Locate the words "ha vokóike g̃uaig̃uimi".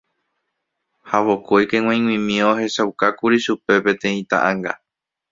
1.09-2.35